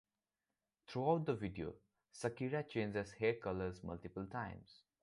Throughout 0.87 1.25
the 1.25 1.35
video 1.35 1.75
Shakira 2.11 2.67
changes 2.67 3.11
hair 3.11 3.35
colors 3.35 3.83
multiple 3.83 4.25
times. 4.25 4.81